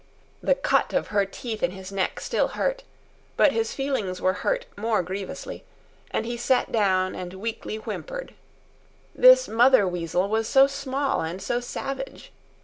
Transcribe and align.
The 0.41 0.55
cut 0.55 0.93
of 0.93 1.09
her 1.09 1.25
teeth 1.27 1.61
in 1.61 1.69
his 1.69 1.91
neck 1.91 2.19
still 2.19 2.47
hurt, 2.47 2.81
but 3.37 3.51
his 3.51 3.75
feelings 3.75 4.19
were 4.19 4.33
hurt 4.41 4.65
more 4.75 5.03
grievously, 5.03 5.63
and 6.09 6.25
he 6.25 6.37
sat 6.37 6.71
down 6.71 7.13
and 7.13 7.35
weakly 7.35 7.75
whimpered. 7.75 8.33
This 9.13 9.47
mother 9.47 9.87
weasel 9.87 10.27
was 10.27 10.47
so 10.49 10.65
small 10.65 11.21
and 11.21 11.39
so 11.39 11.59
savage. 11.59 12.31